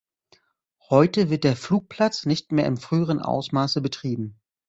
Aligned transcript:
Heute 0.89 1.29
wird 1.29 1.43
der 1.43 1.55
Flugplatz 1.55 2.25
nicht 2.25 2.51
mehr 2.51 2.65
im 2.65 2.77
früheren 2.77 3.19
Ausmaße 3.19 3.81
betrieben. 3.81 4.41